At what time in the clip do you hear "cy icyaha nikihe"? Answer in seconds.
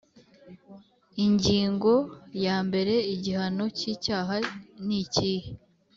3.77-5.49